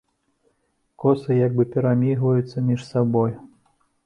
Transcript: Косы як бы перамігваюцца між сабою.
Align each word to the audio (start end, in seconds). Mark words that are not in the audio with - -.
Косы 1.03 1.37
як 1.47 1.51
бы 1.59 1.67
перамігваюцца 1.75 2.65
між 2.71 2.81
сабою. 2.91 3.31